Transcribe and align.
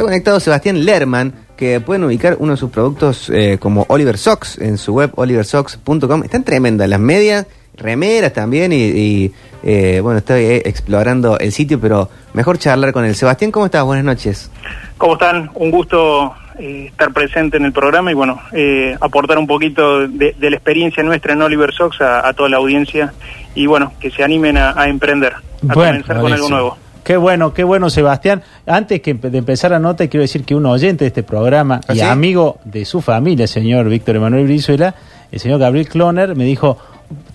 Está 0.00 0.08
conectado 0.08 0.40
Sebastián 0.40 0.82
Lerman, 0.86 1.34
que 1.58 1.78
pueden 1.78 2.04
ubicar 2.04 2.36
uno 2.38 2.52
de 2.52 2.56
sus 2.56 2.70
productos 2.70 3.28
eh, 3.28 3.58
como 3.60 3.84
Oliver 3.90 4.16
Socks 4.16 4.56
en 4.56 4.78
su 4.78 4.94
web 4.94 5.10
oliversocks.com. 5.14 6.24
Están 6.24 6.42
tremendas 6.42 6.88
las 6.88 6.98
medias, 6.98 7.46
remeras 7.76 8.32
también 8.32 8.72
y, 8.72 8.76
y, 8.76 9.32
eh, 9.62 10.00
bueno, 10.02 10.20
estoy 10.20 10.42
eh, 10.42 10.62
explorando 10.64 11.38
el 11.38 11.52
sitio, 11.52 11.78
pero 11.78 12.08
mejor 12.32 12.56
charlar 12.56 12.94
con 12.94 13.04
él. 13.04 13.14
Sebastián, 13.14 13.50
¿cómo 13.50 13.66
estás? 13.66 13.84
Buenas 13.84 14.06
noches. 14.06 14.50
¿Cómo 14.96 15.12
están? 15.12 15.50
Un 15.54 15.70
gusto 15.70 16.34
eh, 16.58 16.86
estar 16.86 17.12
presente 17.12 17.58
en 17.58 17.66
el 17.66 17.72
programa 17.74 18.10
y 18.10 18.14
bueno, 18.14 18.40
eh, 18.52 18.96
aportar 19.02 19.36
un 19.36 19.46
poquito 19.46 20.08
de, 20.08 20.34
de 20.38 20.48
la 20.48 20.56
experiencia 20.56 21.02
nuestra 21.02 21.34
en 21.34 21.42
Oliver 21.42 21.74
Socks 21.74 22.00
a, 22.00 22.26
a 22.26 22.32
toda 22.32 22.48
la 22.48 22.56
audiencia 22.56 23.12
y 23.54 23.66
bueno, 23.66 23.92
que 24.00 24.10
se 24.10 24.24
animen 24.24 24.56
a, 24.56 24.80
a 24.80 24.88
emprender, 24.88 25.34
a 25.34 25.74
Bueno, 25.74 25.90
comenzar 25.90 26.20
con 26.22 26.32
algo 26.32 26.48
nuevo. 26.48 26.78
Qué 27.04 27.16
bueno, 27.16 27.54
qué 27.54 27.64
bueno, 27.64 27.88
Sebastián. 27.90 28.42
Antes 28.66 29.00
que 29.00 29.14
de 29.14 29.38
empezar 29.38 29.70
la 29.70 29.78
nota, 29.78 30.06
quiero 30.08 30.22
decir 30.22 30.44
que 30.44 30.54
un 30.54 30.66
oyente 30.66 31.04
de 31.04 31.08
este 31.08 31.22
programa 31.22 31.80
¿Ah, 31.88 31.94
y 31.94 31.98
sí? 31.98 32.02
amigo 32.02 32.58
de 32.64 32.84
su 32.84 33.00
familia, 33.00 33.44
el 33.44 33.48
señor 33.48 33.88
Víctor 33.88 34.16
Emanuel 34.16 34.44
Brizuela, 34.44 34.94
el 35.32 35.40
señor 35.40 35.58
Gabriel 35.58 35.88
Cloner, 35.88 36.36
me 36.36 36.44
dijo, 36.44 36.76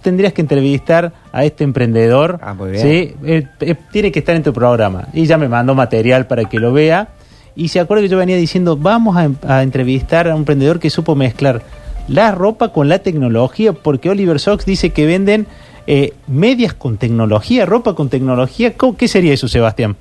tendrías 0.02 0.34
que 0.34 0.42
entrevistar 0.42 1.12
a 1.34 1.44
este 1.46 1.64
emprendedor. 1.64 2.40
Ah, 2.42 2.54
muy 2.54 2.72
bien. 2.72 2.82
Sí, 2.84 3.16
Eh, 3.26 3.48
eh, 3.62 3.76
tiene 3.92 4.12
que 4.12 4.20
estar 4.20 4.36
en 4.36 4.44
tu 4.44 4.54
programa. 4.54 5.08
Y 5.14 5.26
ya 5.26 5.38
me 5.38 5.50
mandó 5.50 5.74
material 5.76 6.28
para 6.28 6.46
que 6.46 6.60
lo 6.60 6.72
vea. 6.72 7.10
Y 7.56 7.70
se 7.70 7.80
acuerda 7.80 8.04
que 8.04 8.10
yo 8.10 8.18
venía 8.18 8.36
diciendo, 8.38 8.78
vamos 8.78 9.18
a, 9.18 9.24
em- 9.26 9.36
a 9.48 9.64
entrevistar 9.64 10.28
a 10.28 10.34
un 10.36 10.42
emprendedor 10.42 10.80
que 10.80 10.90
supo 10.90 11.16
mezclar 11.16 11.62
la 12.08 12.32
ropa 12.32 12.70
con 12.72 12.88
la 12.88 13.00
tecnología, 13.00 13.74
porque 13.74 14.10
Oliver 14.12 14.40
Socks 14.40 14.66
dice 14.66 14.92
que 14.92 15.06
venden 15.08 15.48
eh, 15.88 16.14
medias 16.28 16.74
con 16.74 16.98
tecnología, 16.98 17.66
ropa 17.66 17.94
con 17.94 18.10
tecnología. 18.10 18.74
¿Cómo- 18.76 18.98
¿Qué 18.98 19.08
sería 19.08 19.34
eso, 19.34 19.48
Sebastián? 19.48 19.96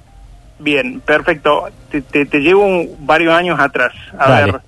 Bien, 0.58 1.00
perfecto. 1.00 1.64
Te, 1.90 2.00
te- 2.02 2.26
te 2.26 2.38
llevo 2.40 2.64
un- 2.64 2.90
varios 3.00 3.34
años 3.34 3.58
atrás. 3.60 3.92
A 4.18 4.30
Dale. 4.30 4.52
ver, 4.52 4.60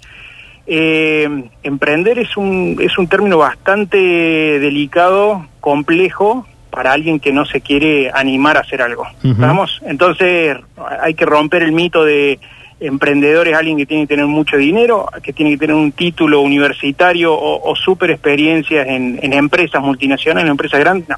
eh, 0.67 1.45
emprender 1.63 2.19
es 2.19 2.37
un, 2.37 2.77
es 2.81 2.99
un 2.99 3.07
término 3.09 3.39
bastante 3.39 3.97
delicado, 3.99 5.47
complejo, 5.61 6.47
para 6.71 6.93
alguien 6.93 7.21
que 7.21 7.33
no 7.33 7.47
se 7.47 7.61
quiere 7.63 8.11
animar 8.13 8.57
a 8.59 8.61
hacer 8.61 8.83
algo. 8.83 9.07
¿Vamos? 9.23 9.81
Entonces 9.87 10.59
hay 11.01 11.15
que 11.15 11.25
romper 11.25 11.63
el 11.63 11.73
mito 11.73 12.05
de 12.05 12.39
emprendedor 12.81 13.49
es 13.49 13.57
alguien 13.57 13.77
que 13.77 13.87
tiene 13.87 14.05
que 14.05 14.15
tener 14.15 14.27
mucho 14.27 14.57
dinero, 14.57 15.09
que 15.23 15.33
tiene 15.33 15.53
que 15.53 15.59
tener 15.59 15.77
un 15.77 15.93
título 15.93 16.41
universitario 16.41 17.35
o, 17.35 17.71
o 17.71 17.77
super 17.77 18.11
experiencias 18.11 18.87
en, 18.87 19.33
empresas 19.33 19.83
multinacionales, 19.83 20.45
en 20.45 20.51
empresas 20.51 20.81
grandes. 20.81 21.09
No, 21.09 21.17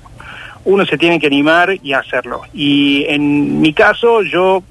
uno 0.64 0.86
se 0.86 0.98
tiene 0.98 1.19
que 1.19 1.27
animar 1.27 1.79
y 1.83 1.92
hacerlo. 1.92 2.42
Y 2.53 3.05
en 3.09 3.61
mi 3.61 3.73
caso, 3.73 4.23
yo 4.23 4.62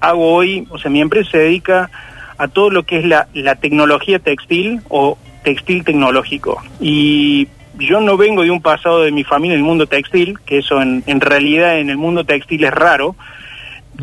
hago 0.00 0.34
hoy, 0.34 0.66
o 0.70 0.78
sea, 0.78 0.90
mi 0.90 1.00
empresa 1.00 1.32
se 1.32 1.38
dedica 1.38 1.90
a 2.36 2.48
todo 2.48 2.70
lo 2.70 2.84
que 2.84 2.98
es 2.98 3.04
la, 3.04 3.28
la 3.34 3.56
tecnología 3.56 4.20
textil 4.20 4.80
o 4.88 5.18
textil 5.42 5.84
tecnológico. 5.84 6.62
Y 6.80 7.48
yo 7.78 8.00
no 8.00 8.16
vengo 8.16 8.42
de 8.42 8.50
un 8.50 8.62
pasado 8.62 9.02
de 9.02 9.10
mi 9.10 9.24
familia 9.24 9.54
en 9.54 9.60
el 9.60 9.66
mundo 9.66 9.86
textil, 9.86 10.38
que 10.46 10.58
eso 10.58 10.80
en, 10.80 11.02
en 11.06 11.20
realidad 11.20 11.78
en 11.78 11.90
el 11.90 11.96
mundo 11.96 12.24
textil 12.24 12.64
es 12.64 12.72
raro. 12.72 13.16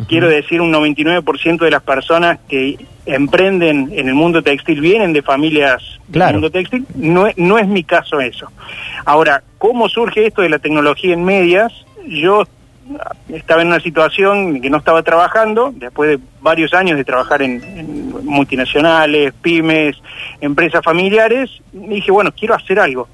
Quiero 0.08 0.28
decir, 0.28 0.60
un 0.62 0.72
99% 0.74 1.64
de 1.64 1.72
las 1.72 1.82
personas 1.82 2.40
que 2.50 2.78
emprenden 3.06 3.92
en 3.94 4.08
el 4.10 4.14
mundo 4.14 4.42
textil 4.44 4.82
vienen 4.82 5.14
de 5.14 5.22
familias 5.22 5.82
Claro. 6.12 6.34
del 6.34 6.42
mundo 6.42 6.52
textil. 6.52 6.86
No, 6.96 7.28
es- 7.28 7.38
no 7.38 7.58
es 7.58 7.68
mi 7.68 7.84
caso 7.84 8.20
eso. 8.20 8.52
Ahora, 9.06 9.42
¿cómo 9.58 9.88
surge 9.88 10.28
esto 10.28 10.42
de 10.42 10.50
la 10.50 10.60
tecnología 10.60 11.14
en 11.14 11.24
medias? 11.24 11.72
Yo 12.08 12.44
estaba 13.30 13.62
en 13.62 13.70
una 13.70 13.80
situación 13.80 14.60
que 14.62 14.70
no 14.70 14.78
estaba 14.78 15.02
trabajando, 15.02 15.72
después 15.76 16.10
de 16.10 16.20
varios 16.42 16.74
años 16.74 16.98
de 16.98 17.06
trabajar 17.06 17.42
en, 17.42 17.64
en 17.64 18.26
multinacionales, 18.26 19.34
pymes, 19.42 19.96
empresas 20.42 20.84
familiares, 20.84 21.50
dije, 21.72 22.12
bueno, 22.12 22.32
quiero 22.32 22.54
hacer 22.54 22.80
algo. 22.80 23.08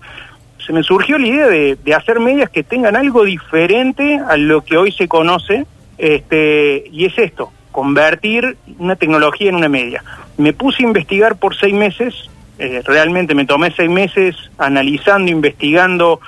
Se 0.65 0.73
me 0.73 0.83
surgió 0.83 1.17
la 1.17 1.27
idea 1.27 1.47
de, 1.47 1.75
de 1.75 1.93
hacer 1.93 2.19
medias 2.19 2.49
que 2.49 2.63
tengan 2.63 2.95
algo 2.95 3.23
diferente 3.23 4.19
a 4.27 4.35
lo 4.35 4.61
que 4.63 4.77
hoy 4.77 4.91
se 4.91 5.07
conoce, 5.07 5.65
este, 6.01 6.83
y 6.91 7.05
es 7.05 7.15
esto, 7.19 7.51
convertir 7.71 8.57
una 8.79 8.95
tecnología 8.95 9.49
en 9.49 9.55
una 9.55 9.69
media. 9.69 10.03
Me 10.35 10.51
puse 10.51 10.83
a 10.83 10.87
investigar 10.87 11.35
por 11.37 11.55
seis 11.55 11.75
meses, 11.75 12.27
eh, 12.57 12.81
realmente 12.83 13.35
me 13.35 13.45
tomé 13.45 13.71
seis 13.71 13.89
meses 13.89 14.35
analizando, 14.57 15.29
investigando 15.31 16.19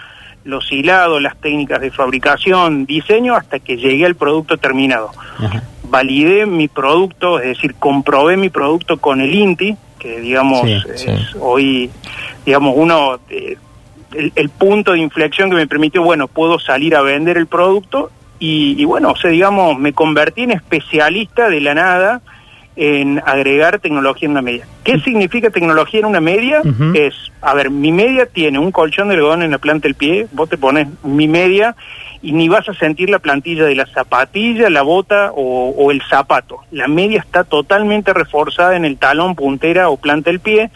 los 0.44 0.72
hilados, 0.72 1.20
las 1.24 1.36
técnicas 1.38 1.82
de 1.82 1.90
fabricación, 1.90 2.86
diseño, 2.86 3.34
hasta 3.36 3.58
que 3.58 3.78
llegué 3.78 4.06
al 4.06 4.14
producto 4.14 4.58
terminado. 4.58 5.10
Ajá. 5.40 5.64
Validé 5.90 6.46
mi 6.46 6.68
producto, 6.68 7.40
es 7.40 7.48
decir, 7.48 7.74
comprobé 7.74 8.38
mi 8.38 8.50
producto 8.50 8.98
con 8.98 9.22
el 9.22 9.34
INTI, 9.34 9.76
que 9.98 10.22
digamos 10.22 10.62
Sí, 10.62 10.74
es 10.94 11.02
sí. 11.02 11.12
hoy, 11.40 11.90
digamos, 12.46 12.76
uno, 12.78 13.20
eh, 13.30 13.58
el, 14.14 14.32
el 14.36 14.50
punto 14.50 14.92
de 14.92 15.00
inflexión 15.00 15.50
que 15.50 15.56
me 15.56 15.66
permitió, 15.66 16.04
bueno, 16.04 16.28
puedo 16.28 16.60
salir 16.60 16.96
a 16.96 17.02
vender 17.02 17.38
el 17.38 17.48
producto 17.48 18.12
y, 18.40 18.76
y 18.78 18.86
bueno, 18.86 19.12
o 19.12 19.16
sea, 19.16 19.32
digamos, 19.32 19.78
me 19.80 19.94
convertí 19.94 20.44
en 20.44 20.52
especialista 20.52 21.50
de 21.50 21.62
la 21.62 21.74
nada 21.74 22.22
en 22.76 23.22
agregar 23.26 23.80
tecnología 23.80 24.26
en 24.26 24.32
una 24.32 24.42
media. 24.42 24.68
¿Qué 24.84 25.00
significa 25.00 25.50
tecnología 25.52 26.00
en 26.00 26.08
una 26.08 26.20
media? 26.20 26.62
Es, 26.96 27.14
a 27.42 27.54
ver, 27.54 27.70
mi 27.70 27.92
media 27.92 28.26
tiene 28.26 28.58
un 28.58 28.72
colchón 28.72 29.10
de 29.10 29.16
algodón 29.16 29.44
en 29.44 29.52
la 29.52 29.60
planta 29.60 29.88
del 29.88 29.96
pie, 29.96 30.28
vos 30.32 30.50
te 30.50 30.58
pones 30.58 30.88
mi 31.04 31.28
media 31.28 31.76
y 32.22 32.32
ni 32.32 32.50
vas 32.50 32.68
a 32.68 32.74
sentir 32.74 33.10
la 33.10 33.20
plantilla 33.20 33.66
de 33.66 33.76
la 33.76 33.86
zapatilla, 33.86 34.70
la 34.70 34.82
bota 34.82 35.32
o, 35.36 35.70
o 35.78 35.92
el 35.92 36.02
zapato. 36.02 36.60
La 36.72 36.88
media 36.88 37.20
está 37.20 37.44
totalmente 37.44 38.14
reforzada 38.14 38.76
en 38.76 38.86
el 38.86 38.98
talón, 38.98 39.36
puntera 39.36 39.90
o 39.90 39.98
planta 39.98 40.32
del 40.32 40.40
pie. 40.40 40.72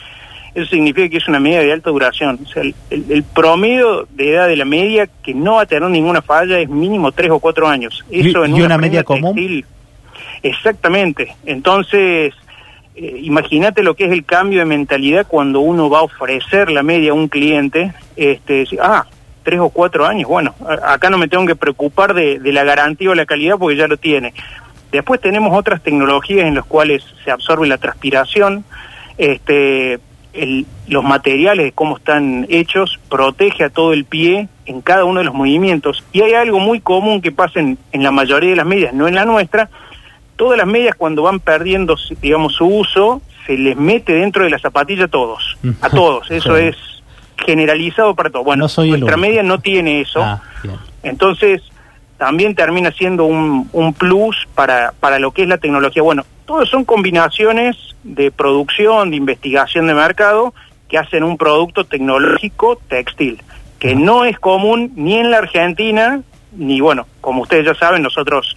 Eso 0.58 0.66
significa 0.72 1.08
que 1.08 1.18
es 1.18 1.28
una 1.28 1.40
media 1.40 1.60
de 1.60 1.72
alta 1.72 1.92
duración. 1.92 2.40
O 2.44 2.48
sea, 2.48 2.64
el, 2.90 3.24
promedio 3.24 4.08
de 4.10 4.32
edad 4.32 4.48
de 4.48 4.56
la 4.56 4.66
media 4.66 5.08
que 5.22 5.36
no 5.36 5.58
va 5.58 5.62
a 5.62 5.66
tener 5.68 5.88
ninguna 5.88 6.24
falla 6.24 6.58
es 6.58 6.68
mínimo 6.68 7.12
tres 7.12 7.30
o 7.30 7.38
cuatro 7.38 7.68
años. 7.68 8.04
¿Y- 8.10 8.28
Eso 8.32 8.44
en 8.44 8.56
y 8.56 8.62
una 8.62 8.70
prenda 8.70 8.78
media 8.80 9.04
común? 9.04 9.36
textil, 9.36 9.66
Exactamente. 10.42 11.36
Entonces, 11.46 12.34
eh, 12.96 13.20
imagínate 13.22 13.84
lo 13.84 13.94
que 13.96 14.06
es 14.06 14.12
el 14.12 14.26
cambio 14.26 14.58
de 14.58 14.66
mentalidad 14.66 15.28
cuando 15.28 15.60
uno 15.60 15.92
va 15.92 16.00
a 16.00 16.04
ofrecer 16.04 16.72
la 16.72 16.82
media 16.82 17.12
a 17.12 17.14
un 17.14 17.28
cliente. 17.28 17.94
Este, 18.16 18.66
ah, 18.82 19.06
tres 19.44 19.60
o 19.60 19.70
cuatro 19.70 20.08
años, 20.08 20.28
bueno, 20.28 20.56
acá 20.84 21.12
no 21.12 21.20
me 21.20 21.28
tengo 21.28 21.46
que 21.46 21.56
preocupar 21.56 22.16
de, 22.16 22.40
de 22.40 22.52
la 22.52 22.64
garantía 22.64 23.12
o 23.12 23.16
la 23.16 23.28
calidad 23.28 23.60
porque 23.60 23.78
ya 23.78 23.88
lo 23.88 23.98
tiene. 23.98 24.34
Después 24.92 25.22
tenemos 25.22 25.56
otras 25.56 25.84
tecnologías 25.84 26.48
en 26.48 26.56
las 26.56 26.66
cuales 26.66 27.04
se 27.24 27.30
absorbe 27.30 27.68
la 27.68 27.78
transpiración, 27.78 28.66
este, 29.20 30.00
el- 30.38 30.66
los 30.88 31.04
materiales, 31.04 31.72
cómo 31.76 31.98
están 31.98 32.46
hechos, 32.50 33.00
protege 33.10 33.64
a 33.66 33.70
todo 33.70 33.94
el 33.94 34.06
pie 34.06 34.48
en 34.66 34.82
cada 34.82 35.04
uno 35.06 35.20
de 35.20 35.26
los 35.26 35.34
movimientos. 35.34 36.04
Y 36.14 36.22
hay 36.22 36.34
algo 36.34 36.60
muy 36.60 36.80
común 36.80 37.22
que 37.22 37.32
pasa 37.32 37.60
en, 37.60 37.78
en 37.92 38.04
la 38.04 38.12
mayoría 38.12 38.52
de 38.52 38.56
las 38.56 38.66
medias, 38.66 38.94
no 38.94 39.08
en 39.08 39.16
la 39.16 39.26
nuestra. 39.26 39.70
Todas 40.36 40.58
las 40.58 40.68
medias 40.68 40.96
cuando 40.96 41.24
van 41.24 41.40
perdiendo, 41.40 41.96
digamos, 42.22 42.54
su 42.54 42.66
uso, 42.68 43.22
se 43.46 43.58
les 43.58 43.76
mete 43.78 44.14
dentro 44.14 44.44
de 44.44 44.50
la 44.52 44.60
zapatilla 44.60 45.06
a 45.06 45.08
todos, 45.08 45.58
a 45.82 45.90
todos. 45.90 46.30
Eso 46.32 46.56
Sí. 46.58 46.64
es 46.66 46.76
generalizado 47.46 48.16
para 48.16 48.30
todos. 48.30 48.46
Bueno, 48.46 48.64
No 48.64 48.68
soy 48.70 48.90
nuestra 48.92 49.18
media 49.18 49.44
no 49.44 49.60
tiene 49.60 50.02
eso. 50.02 50.22
Ah. 50.24 50.42
Entonces, 51.04 51.62
también 52.18 52.56
termina 52.56 52.92
siendo 52.92 53.26
un, 53.26 53.70
un 53.72 53.94
plus 53.94 54.36
para, 54.56 54.94
para 55.00 55.20
lo 55.20 55.32
que 55.32 55.44
es 55.44 55.48
la 55.48 55.58
tecnología. 55.60 56.02
Bueno, 56.02 56.26
todos 56.48 56.68
son 56.70 56.84
combinaciones 56.86 57.76
de 58.04 58.32
producción, 58.32 59.12
de 59.12 59.18
investigación 59.18 59.86
de 59.86 59.94
mercado, 59.94 60.54
que 60.90 60.98
hacen 60.98 61.24
un 61.24 61.38
producto 61.38 61.84
tecnológico 61.84 62.80
textil, 62.88 63.42
que 63.78 63.94
no 63.96 64.26
es 64.26 64.40
común 64.40 64.94
ni 64.96 65.18
en 65.18 65.30
la 65.30 65.38
Argentina, 65.40 66.22
ni 66.54 66.80
bueno, 66.82 67.06
como 67.22 67.44
ustedes 67.44 67.66
ya 67.66 67.76
saben, 67.76 68.02
nosotros 68.02 68.56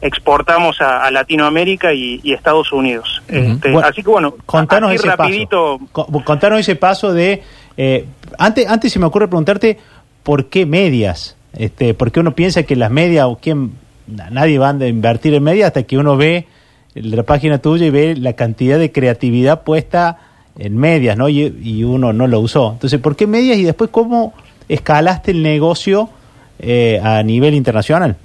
exportamos 0.00 0.80
a, 0.80 1.04
a 1.04 1.10
Latinoamérica 1.10 1.92
y, 1.92 2.20
y 2.22 2.32
Estados 2.32 2.72
Unidos. 2.72 3.22
Este, 3.28 3.70
Bueno, 3.70 3.88
así 3.88 4.02
que 4.02 4.10
bueno, 4.10 4.34
Contanos 4.46 4.88
así 4.90 4.96
ese 4.96 5.06
rapidito, 5.08 5.78
paso. 5.78 6.08
Co- 6.12 6.24
Contanos 6.24 6.60
ese 6.60 6.76
paso 6.76 7.12
de... 7.12 7.42
eh, 7.76 8.06
antes, 8.38 8.66
antes 8.68 8.92
se 8.92 8.98
me 8.98 9.06
ocurre 9.06 9.28
preguntarte 9.28 9.78
por 10.22 10.46
qué 10.48 10.66
medias. 10.66 11.36
Este, 11.56 11.94
porque 11.94 12.18
uno 12.20 12.34
piensa 12.34 12.62
que 12.64 12.76
las 12.76 12.90
medias 12.90 13.26
o 13.26 13.38
quién... 13.40 13.72
na- 14.06 14.30
Nadie 14.30 14.58
va 14.58 14.70
a 14.70 14.86
invertir 14.88 15.34
en 15.34 15.42
medias 15.44 15.68
hasta 15.68 15.82
que 15.84 15.98
uno 15.98 16.16
ve 16.16 16.46
la 16.94 17.22
página 17.22 17.58
tuya 17.58 17.86
y 17.86 17.90
ve 17.90 18.16
la 18.16 18.34
cantidad 18.34 18.78
de 18.78 18.92
creatividad 18.92 19.62
puesta 19.62 20.18
en 20.58 20.76
medias, 20.76 21.16
¿no? 21.16 21.28
Y, 21.28 21.54
y 21.62 21.84
uno 21.84 22.12
no 22.12 22.26
lo 22.26 22.40
usó. 22.40 22.72
Entonces, 22.72 23.00
¿por 23.00 23.16
qué 23.16 23.26
medias 23.26 23.58
y 23.58 23.64
después 23.64 23.90
cómo 23.90 24.34
escalaste 24.68 25.30
el 25.30 25.42
negocio 25.42 26.10
eh, 26.58 27.00
a 27.02 27.22
nivel 27.22 27.54
internacional? 27.54 28.16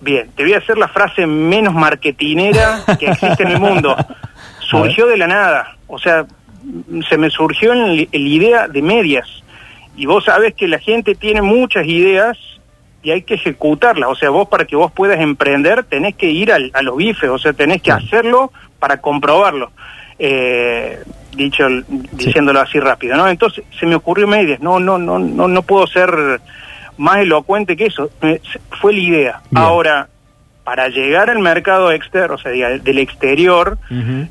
Bien, 0.00 0.28
te 0.36 0.42
voy 0.42 0.52
a 0.52 0.58
hacer 0.58 0.76
la 0.76 0.88
frase 0.88 1.26
menos 1.26 1.74
marketinera 1.74 2.82
que 2.98 3.06
existe 3.06 3.42
en 3.42 3.50
el 3.50 3.60
mundo. 3.60 3.96
Surgió 4.60 5.06
de 5.06 5.16
la 5.16 5.26
nada. 5.26 5.76
O 5.86 5.98
sea, 5.98 6.26
se 7.08 7.18
me 7.18 7.30
surgió 7.30 7.72
en 7.72 7.96
la 7.96 8.06
idea 8.12 8.68
de 8.68 8.82
medias. 8.82 9.28
Y 9.96 10.06
vos 10.06 10.24
sabés 10.24 10.54
que 10.54 10.66
la 10.66 10.78
gente 10.78 11.14
tiene 11.14 11.42
muchas 11.42 11.86
ideas 11.86 12.36
y 13.04 13.10
hay 13.12 13.22
que 13.22 13.34
ejecutarlas. 13.34 14.08
O 14.10 14.14
sea, 14.16 14.30
vos 14.30 14.48
para 14.48 14.64
que 14.64 14.74
vos 14.74 14.90
puedas 14.90 15.20
emprender 15.20 15.84
tenés 15.84 16.16
que 16.16 16.26
ir 16.30 16.52
al- 16.52 16.70
a 16.74 16.82
los 16.82 16.96
bifes, 16.96 17.30
o 17.30 17.38
sea, 17.38 17.52
tenés 17.52 17.80
que 17.82 17.92
hacerlo 17.92 18.50
para 18.80 19.00
comprobarlo. 19.00 19.70
Eh, 20.18 21.00
dicho 21.36 21.66
diciéndolo 22.12 22.60
así 22.60 22.78
rápido, 22.80 23.16
¿no? 23.16 23.28
Entonces 23.28 23.64
se 23.78 23.86
me 23.86 23.94
ocurrió 23.96 24.26
medias, 24.26 24.60
no 24.60 24.78
no 24.80 24.96
no 24.98 25.18
no 25.18 25.48
no 25.48 25.62
puedo 25.62 25.86
ser 25.86 26.40
más 26.96 27.18
elocuente 27.18 27.76
que 27.76 27.86
eso, 27.86 28.10
fue 28.80 28.92
la 28.92 28.98
idea. 29.00 29.40
Ahora 29.54 30.08
para 30.64 30.88
llegar 30.88 31.28
al 31.28 31.40
mercado 31.40 31.92
externo, 31.92 32.36
o 32.36 32.38
sea, 32.38 32.50
del 32.50 32.98
exterior, 32.98 33.76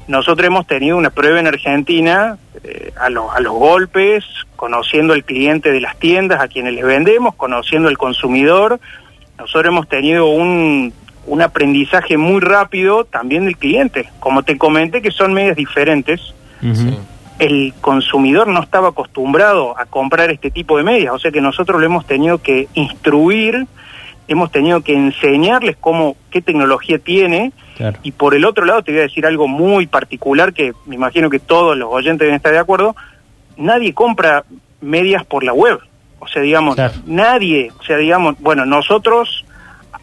nosotros 0.08 0.48
hemos 0.48 0.66
tenido 0.66 0.98
una 0.98 1.12
prueba 1.12 1.40
en 1.40 1.46
Argentina 1.48 2.38
eh, 2.64 2.92
a, 3.00 3.06
a 3.06 3.40
los 3.40 3.54
golpes, 3.54 4.26
conociendo 4.56 5.14
al 5.14 5.24
cliente 5.24 5.72
de 5.72 5.80
las 5.80 5.98
tiendas 5.98 6.42
a 6.42 6.48
quienes 6.48 6.74
les 6.74 6.86
vendemos, 6.86 7.36
conociendo 7.36 7.88
al 7.88 7.98
consumidor. 8.00 8.80
Nosotros 9.38 9.68
hemos 9.68 9.88
tenido 9.88 10.26
un, 10.26 10.92
un 11.28 11.42
aprendizaje 11.42 12.18
muy 12.18 12.42
rápido 12.42 13.06
también 13.06 13.46
del 13.46 13.58
cliente. 13.58 14.10
Como 14.20 14.42
te 14.44 14.58
comenté 14.58 15.02
que 15.02 15.12
son 15.12 15.34
medias 15.34 15.56
diferentes, 15.56 16.34
el 17.40 17.74
consumidor 17.82 18.48
no 18.48 18.64
estaba 18.64 18.90
acostumbrado 18.90 19.78
a 19.78 19.86
comprar 19.86 20.32
este 20.32 20.50
tipo 20.50 20.78
de 20.78 20.84
medias, 20.84 21.14
o 21.14 21.20
sea 21.20 21.32
que 21.32 21.42
nosotros 21.42 21.80
lo 21.80 21.86
hemos 21.86 22.06
tenido 22.06 22.38
que 22.38 22.70
instruir 22.74 23.68
hemos 24.28 24.52
tenido 24.52 24.82
que 24.82 24.94
enseñarles 24.94 25.76
cómo, 25.80 26.16
qué 26.32 26.42
tecnología 26.42 27.00
tiene. 27.00 27.52
Y 28.04 28.12
por 28.12 28.36
el 28.36 28.46
otro 28.46 28.66
lado 28.66 28.84
te 28.84 28.92
voy 28.92 29.00
a 29.00 29.04
decir 29.04 29.26
algo 29.26 29.48
muy 29.48 29.88
particular 29.88 30.54
que 30.54 30.74
me 30.86 30.96
imagino 30.96 31.30
que 31.30 31.40
todos 31.40 31.76
los 31.76 31.90
oyentes 31.92 32.20
deben 32.20 32.36
estar 32.36 32.52
de 32.52 32.60
acuerdo. 32.60 32.96
Nadie 33.58 33.94
compra 33.94 34.46
medias 34.82 35.26
por 35.26 35.44
la 35.44 35.54
web. 35.54 35.80
O 36.20 36.28
sea, 36.28 36.42
digamos, 36.42 36.78
nadie, 37.06 37.72
o 37.78 37.84
sea, 37.84 37.98
digamos, 37.98 38.36
bueno, 38.40 38.66
nosotros 38.66 39.44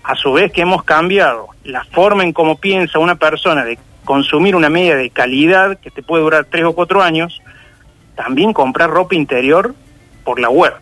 a 0.03 0.15
su 0.17 0.33
vez 0.33 0.53
que 0.53 0.63
hemos 0.63 0.83
cambiado 0.83 1.49
la 1.65 1.85
forma 1.85 2.25
en 2.25 2.33
cómo 2.33 2.57
piensa 2.57 2.99
una 2.99 3.15
persona 3.15 3.65
de 3.65 3.79
consumir 4.05 4.57
una 4.57 4.69
media 4.69 4.97
de 4.97 5.11
calidad 5.11 5.79
que 5.79 5.91
te 5.91 6.03
puede 6.03 6.23
durar 6.23 6.47
tres 6.51 6.65
o 6.65 6.73
cuatro 6.73 7.03
años, 7.03 7.41
también 8.17 8.53
comprar 8.53 8.91
ropa 8.91 9.15
interior 9.15 9.75
por 10.25 10.41
la 10.41 10.51
web. 10.51 10.75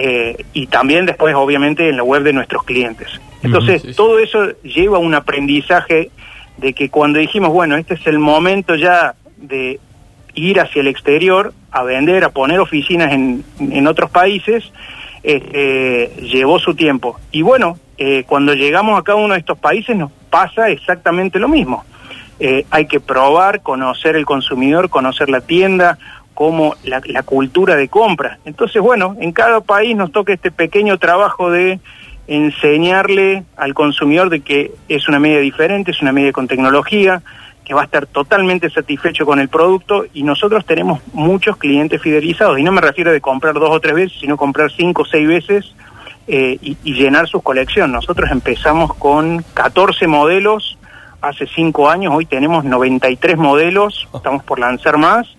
Eh, 0.00 0.44
y 0.52 0.68
también 0.68 1.06
después 1.06 1.34
obviamente 1.34 1.88
en 1.88 1.96
la 1.96 2.04
web 2.04 2.22
de 2.22 2.32
nuestros 2.32 2.62
clientes. 2.62 3.08
Entonces, 3.42 3.96
todo 3.96 4.20
eso 4.20 4.52
lleva 4.62 4.98
a 4.98 5.00
un 5.00 5.12
aprendizaje 5.12 6.12
de 6.56 6.72
que 6.72 6.88
cuando 6.88 7.18
dijimos, 7.18 7.50
bueno, 7.50 7.76
este 7.76 7.94
es 7.94 8.06
el 8.06 8.20
momento 8.20 8.76
ya 8.76 9.16
de 9.38 9.80
ir 10.34 10.60
hacia 10.60 10.82
el 10.82 10.86
exterior, 10.86 11.52
a 11.72 11.82
vender, 11.82 12.22
a 12.22 12.28
poner 12.28 12.60
oficinas 12.60 13.12
en, 13.12 13.42
en 13.58 13.88
otros 13.88 14.08
países, 14.10 14.70
este, 15.24 16.12
llevó 16.22 16.60
su 16.60 16.76
tiempo. 16.76 17.18
Y 17.32 17.42
bueno, 17.42 17.76
eh, 17.96 18.22
cuando 18.24 18.54
llegamos 18.54 19.00
a 19.00 19.02
cada 19.02 19.18
uno 19.18 19.34
de 19.34 19.40
estos 19.40 19.58
países 19.58 19.96
nos 19.96 20.12
pasa 20.30 20.68
exactamente 20.68 21.40
lo 21.40 21.48
mismo. 21.48 21.84
Eh, 22.38 22.66
hay 22.70 22.86
que 22.86 23.00
probar, 23.00 23.62
conocer 23.62 24.14
el 24.14 24.24
consumidor, 24.24 24.90
conocer 24.90 25.28
la 25.28 25.40
tienda, 25.40 25.98
como 26.38 26.76
la, 26.84 27.24
cultura 27.24 27.74
de 27.74 27.88
compra. 27.88 28.38
Entonces, 28.44 28.80
bueno, 28.80 29.16
en 29.18 29.32
cada 29.32 29.60
país 29.60 29.96
nos 29.96 30.12
toca 30.12 30.32
este 30.32 30.52
pequeño 30.52 30.96
trabajo 30.96 31.50
de 31.50 31.80
enseñarle 32.28 33.42
al 33.56 33.74
consumidor 33.74 34.30
de 34.30 34.38
que 34.42 34.70
es 34.88 35.08
una 35.08 35.18
media 35.18 35.40
diferente, 35.40 35.90
es 35.90 36.00
una 36.00 36.12
media 36.12 36.30
con 36.30 36.46
tecnología, 36.46 37.22
que 37.64 37.74
va 37.74 37.80
a 37.80 37.86
estar 37.86 38.06
totalmente 38.06 38.70
satisfecho 38.70 39.26
con 39.26 39.40
el 39.40 39.48
producto 39.48 40.04
y 40.14 40.22
nosotros 40.22 40.64
tenemos 40.64 41.00
muchos 41.12 41.56
clientes 41.56 42.00
fidelizados 42.00 42.56
y 42.56 42.62
no 42.62 42.70
me 42.70 42.82
refiero 42.82 43.10
de 43.10 43.20
comprar 43.20 43.54
dos 43.54 43.70
o 43.70 43.80
tres 43.80 43.96
veces, 43.96 44.20
sino 44.20 44.36
comprar 44.36 44.70
cinco 44.70 45.02
o 45.02 45.06
seis 45.06 45.26
veces 45.26 45.74
eh, 46.28 46.56
y, 46.62 46.76
y, 46.84 46.92
llenar 46.94 47.26
su 47.26 47.40
colección. 47.40 47.90
Nosotros 47.90 48.30
empezamos 48.30 48.94
con 48.94 49.44
14 49.54 50.06
modelos 50.06 50.78
hace 51.20 51.48
cinco 51.48 51.90
años, 51.90 52.14
hoy 52.14 52.26
tenemos 52.26 52.64
93 52.64 53.36
modelos, 53.36 54.08
estamos 54.14 54.44
por 54.44 54.60
lanzar 54.60 54.98
más 54.98 55.36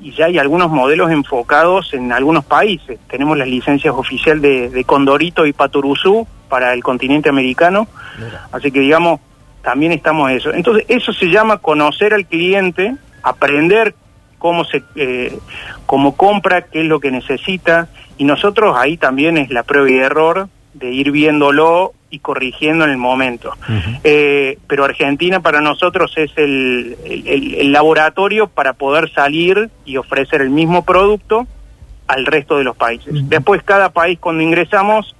y 0.00 0.12
ya 0.12 0.26
hay 0.26 0.38
algunos 0.38 0.70
modelos 0.70 1.10
enfocados 1.10 1.92
en 1.94 2.12
algunos 2.12 2.44
países. 2.44 2.98
Tenemos 3.08 3.36
las 3.36 3.48
licencias 3.48 3.94
oficiales 3.94 4.72
de, 4.72 4.84
Condorito 4.84 5.46
y 5.46 5.52
Paturuzú 5.52 6.26
para 6.48 6.72
el 6.74 6.82
continente 6.82 7.28
americano, 7.28 7.88
así 8.50 8.70
que 8.70 8.80
digamos, 8.80 9.20
también 9.62 9.92
estamos 9.92 10.30
eso. 10.30 10.52
Entonces, 10.52 10.84
eso 10.88 11.12
se 11.12 11.26
llama 11.26 11.58
conocer 11.58 12.14
al 12.14 12.26
cliente, 12.26 12.96
aprender 13.22 13.94
cómo 14.38 14.64
se 14.64 14.82
eh, 14.96 15.38
cómo 15.86 16.16
compra, 16.16 16.62
qué 16.62 16.80
es 16.80 16.86
lo 16.86 16.98
que 17.00 17.10
necesita, 17.10 17.88
y 18.18 18.24
nosotros 18.24 18.76
ahí 18.76 18.96
también 18.96 19.38
es 19.38 19.50
la 19.50 19.62
prueba 19.62 19.90
y 19.90 19.98
error 19.98 20.48
de 20.74 20.90
ir 20.90 21.10
viéndolo 21.10 21.92
y 22.12 22.18
corrigiendo 22.18 22.84
en 22.84 22.90
el 22.90 22.98
momento. 22.98 23.54
Eh, 24.04 24.58
pero 24.68 24.84
Argentina 24.84 25.40
para 25.40 25.62
nosotros 25.62 26.12
es 26.16 26.30
el, 26.36 26.96
el, 27.04 27.72
laboratorio 27.72 28.48
para 28.48 28.74
poder 28.74 29.10
salir 29.10 29.70
y 29.86 29.96
ofrecer 29.96 30.42
el 30.42 30.50
mismo 30.50 30.84
producto 30.84 31.46
al 32.06 32.26
resto 32.26 32.58
de 32.58 32.64
los 32.64 32.76
países. 32.76 33.14
Después 33.30 33.62
cada 33.62 33.88
país 33.88 34.18
cuando 34.20 34.42
ingresamos 34.42 35.16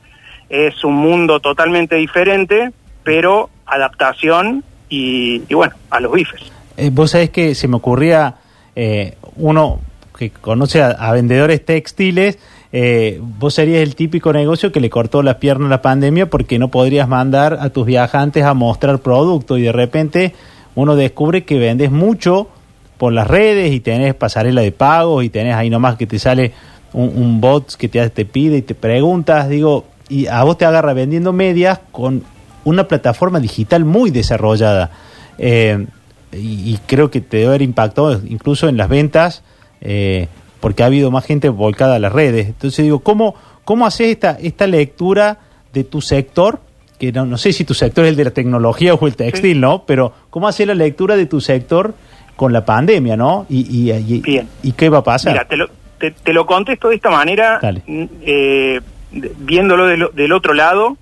es 0.50 0.84
un 0.84 0.96
mundo 0.96 1.40
totalmente 1.40 1.96
diferente, 1.96 2.72
pero 3.02 3.48
adaptación 3.64 4.62
y, 4.90 5.38
bueno, 5.54 5.74
a 5.88 5.98
los 5.98 6.12
bifes. 6.12 6.42
Eh, 6.76 6.90
vos 6.92 7.12
sabés 7.12 7.30
que 7.30 7.54
se 7.54 7.68
me 7.68 7.76
ocurría 7.76 8.34
eh, 8.76 9.16
uno 9.36 9.80
que 10.18 10.28
conoce 10.28 10.82
a 10.82 11.10
vendedores 11.12 11.64
textiles, 11.64 12.38
eh, 12.72 13.20
vos 13.38 13.54
serías 13.54 13.82
el 13.82 13.94
típico 13.94 14.32
negocio 14.32 14.72
que 14.72 14.80
le 14.80 14.90
cortó 14.90 15.22
las 15.22 15.36
piernas 15.36 15.66
a 15.66 15.70
la 15.70 15.82
pandemia 15.82 16.30
porque 16.30 16.58
no 16.58 16.68
podrías 16.68 17.08
mandar 17.08 17.58
a 17.60 17.70
tus 17.70 17.86
viajantes 17.86 18.44
a 18.44 18.54
mostrar 18.54 19.00
producto 19.00 19.58
y 19.58 19.62
de 19.62 19.72
repente 19.72 20.34
uno 20.74 20.96
descubre 20.96 21.44
que 21.44 21.58
vendes 21.58 21.90
mucho 21.90 22.48
por 22.96 23.12
las 23.12 23.26
redes 23.26 23.72
y 23.72 23.80
tenés 23.80 24.14
pasarela 24.14 24.62
de 24.62 24.72
pagos 24.72 25.24
y 25.24 25.28
tenés 25.28 25.54
ahí 25.54 25.68
nomás 25.68 25.96
que 25.96 26.06
te 26.06 26.18
sale 26.18 26.52
un, 26.94 27.40
bot 27.40 27.76
que 27.76 27.88
te, 27.88 28.08
te 28.10 28.24
pide 28.24 28.58
y 28.58 28.62
te 28.62 28.74
preguntas, 28.74 29.48
digo, 29.48 29.84
y 30.08 30.26
a 30.26 30.42
vos 30.44 30.58
te 30.58 30.64
agarra 30.64 30.92
vendiendo 30.92 31.32
medias 31.32 31.80
con 31.90 32.22
una 32.64 32.86
plataforma 32.86 33.40
digital 33.40 33.84
muy 33.84 34.10
desarrollada. 34.10 34.90
Eh, 35.38 35.86
y, 36.32 36.78
creo 36.86 37.10
que 37.10 37.20
te 37.20 37.38
debe 37.38 37.48
haber 37.48 37.62
impactado 37.62 38.20
incluso 38.26 38.68
en 38.68 38.76
las 38.76 38.88
ventas. 38.88 39.42
Eh, 39.80 40.28
porque 40.62 40.84
ha 40.84 40.86
habido 40.86 41.10
más 41.10 41.26
gente 41.26 41.48
volcada 41.48 41.96
a 41.96 41.98
las 41.98 42.12
redes. 42.12 42.46
Entonces 42.46 42.84
digo, 42.84 43.00
¿cómo, 43.00 43.34
cómo 43.64 43.84
haces 43.84 44.12
esta, 44.12 44.38
esta 44.40 44.68
lectura 44.68 45.40
de 45.72 45.82
tu 45.82 46.00
sector? 46.00 46.60
Que 47.00 47.10
no, 47.10 47.26
no 47.26 47.36
sé 47.36 47.52
si 47.52 47.64
tu 47.64 47.74
sector 47.74 48.04
es 48.04 48.10
el 48.10 48.16
de 48.16 48.24
la 48.24 48.30
tecnología 48.30 48.94
o 48.94 49.06
el 49.08 49.16
textil, 49.16 49.60
¿no? 49.60 49.84
Pero 49.86 50.12
¿cómo 50.30 50.46
haces 50.46 50.68
la 50.68 50.76
lectura 50.76 51.16
de 51.16 51.26
tu 51.26 51.40
sector 51.40 51.94
con 52.36 52.52
la 52.52 52.64
pandemia, 52.64 53.16
¿no? 53.16 53.44
Y, 53.50 53.90
y, 53.90 54.46
y, 54.62 54.72
qué 54.72 54.88
va 54.88 54.98
a 54.98 55.02
pasar? 55.02 55.32
Mira, 55.32 55.46
te 55.46 55.56
lo, 55.56 55.68
te, 55.98 56.32
lo 56.32 56.46
contesto 56.46 56.90
de 56.90 56.94
esta 56.94 57.10
manera, 57.10 57.58
eh, 57.88 58.80
viéndolo 59.10 60.10
del 60.12 60.32
otro 60.32 60.54
lado. 60.54 60.96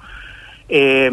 Eh, 0.70 1.10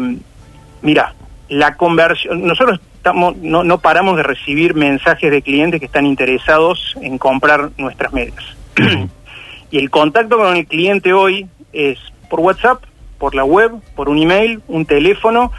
mira, 0.80 1.14
la 1.50 1.74
conversión, 1.74 2.46
nosotros 2.46 2.80
no, 3.12 3.64
no 3.64 3.78
paramos 3.78 4.16
de 4.16 4.22
recibir 4.22 4.74
mensajes 4.74 5.30
de 5.30 5.42
clientes 5.42 5.80
que 5.80 5.86
están 5.86 6.06
interesados 6.06 6.96
en 7.00 7.18
comprar 7.18 7.70
nuestras 7.76 8.12
medias. 8.12 8.44
y 9.70 9.78
el 9.78 9.90
contacto 9.90 10.36
con 10.38 10.56
el 10.56 10.66
cliente 10.66 11.12
hoy 11.12 11.46
es 11.72 11.98
por 12.28 12.40
WhatsApp, 12.40 12.82
por 13.18 13.34
la 13.34 13.44
web, 13.44 13.72
por 13.94 14.08
un 14.08 14.18
email, 14.18 14.60
un 14.68 14.86
teléfono, 14.86 15.52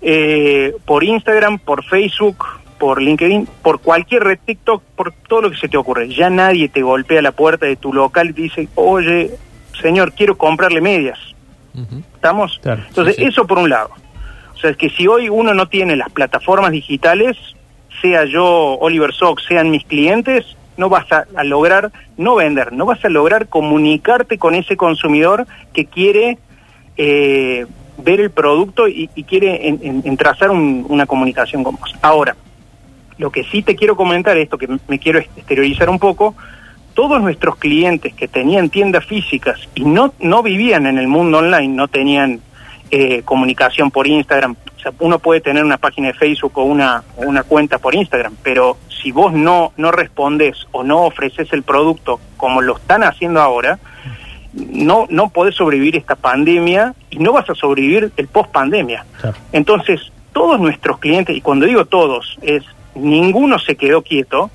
eh, 0.00 0.74
por 0.84 1.04
Instagram, 1.04 1.58
por 1.58 1.84
Facebook, 1.84 2.44
por 2.78 3.02
LinkedIn, 3.02 3.48
por 3.62 3.80
cualquier 3.80 4.24
red 4.24 4.38
TikTok, 4.44 4.82
por 4.96 5.12
todo 5.12 5.42
lo 5.42 5.50
que 5.50 5.56
se 5.56 5.68
te 5.68 5.76
ocurre. 5.76 6.08
Ya 6.08 6.30
nadie 6.30 6.68
te 6.68 6.82
golpea 6.82 7.22
la 7.22 7.32
puerta 7.32 7.66
de 7.66 7.76
tu 7.76 7.92
local 7.92 8.30
y 8.30 8.32
te 8.32 8.42
dice, 8.42 8.68
oye, 8.74 9.30
señor, 9.80 10.12
quiero 10.12 10.38
comprarle 10.38 10.80
medias. 10.80 11.18
¿Estamos? 12.14 12.60
Entonces, 12.64 13.16
eso 13.18 13.46
por 13.46 13.58
un 13.58 13.70
lado. 13.70 13.90
O 14.58 14.60
sea, 14.60 14.70
es 14.70 14.76
que 14.76 14.90
si 14.90 15.06
hoy 15.06 15.28
uno 15.28 15.54
no 15.54 15.68
tiene 15.68 15.94
las 15.94 16.10
plataformas 16.10 16.72
digitales, 16.72 17.36
sea 18.02 18.24
yo 18.24 18.76
Oliver 18.80 19.14
Sox, 19.14 19.44
sean 19.46 19.70
mis 19.70 19.84
clientes, 19.84 20.56
no 20.76 20.88
vas 20.88 21.06
a, 21.12 21.44
lograr 21.44 21.92
no 22.16 22.34
vender, 22.34 22.72
no 22.72 22.84
vas 22.84 23.04
a 23.04 23.08
lograr 23.08 23.46
comunicarte 23.46 24.36
con 24.36 24.56
ese 24.56 24.76
consumidor 24.76 25.46
que 25.72 25.84
quiere 25.84 26.38
eh, 26.96 27.66
ver 27.98 28.20
el 28.20 28.30
producto 28.30 28.88
y, 28.88 29.06
quiere 29.28 29.68
en, 29.68 30.16
trazar 30.16 30.50
una 30.50 31.06
comunicación 31.06 31.62
con 31.62 31.76
vos. 31.76 31.94
Ahora, 32.02 32.34
lo 33.16 33.30
que 33.30 33.44
sí 33.44 33.62
te 33.62 33.76
quiero 33.76 33.94
comentar, 33.94 34.36
esto 34.38 34.58
que 34.58 34.68
me 34.88 34.98
quiero 34.98 35.20
exteriorizar 35.20 35.88
un 35.88 36.00
poco, 36.00 36.34
todos 36.94 37.22
nuestros 37.22 37.54
clientes 37.58 38.12
que 38.12 38.26
tenían 38.26 38.70
tiendas 38.70 39.04
físicas 39.04 39.60
y 39.76 39.84
no, 39.84 40.14
no 40.18 40.42
vivían 40.42 40.84
en 40.86 40.98
el 40.98 41.06
mundo 41.06 41.38
online, 41.38 41.68
no 41.68 41.86
tenían 41.86 42.40
eh, 42.90 43.22
comunicación 43.22 43.90
por 43.90 44.06
Instagram. 44.06 44.56
O 44.76 44.80
sea, 44.80 44.92
uno 45.00 45.18
puede 45.18 45.40
tener 45.40 45.64
una 45.64 45.78
página 45.78 46.08
de 46.08 46.14
Facebook 46.14 46.52
o 46.56 46.62
una, 46.64 47.02
una 47.16 47.42
cuenta 47.42 47.78
por 47.78 47.94
Instagram, 47.94 48.36
pero 48.42 48.76
si 49.02 49.12
vos 49.12 49.32
no, 49.32 49.72
no 49.76 49.90
respondes 49.92 50.66
o 50.72 50.82
no 50.82 51.02
ofreces 51.02 51.52
el 51.52 51.62
producto 51.62 52.20
como 52.36 52.62
lo 52.62 52.76
están 52.76 53.02
haciendo 53.02 53.40
ahora, 53.40 53.78
no, 54.52 55.06
no 55.10 55.30
podés 55.30 55.54
sobrevivir 55.54 55.96
esta 55.96 56.16
pandemia 56.16 56.94
y 57.10 57.18
no 57.18 57.32
vas 57.32 57.48
a 57.50 57.54
sobrevivir 57.54 58.12
el 58.16 58.28
post 58.28 58.50
pandemia. 58.50 59.04
Entonces, 59.52 60.12
todos 60.32 60.60
nuestros 60.60 60.98
clientes, 60.98 61.36
y 61.36 61.40
cuando 61.40 61.66
digo 61.66 61.84
todos, 61.84 62.38
es 62.42 62.64
ninguno 62.94 63.58
se 63.58 63.76
quedó 63.76 64.02
quieto, 64.02 64.50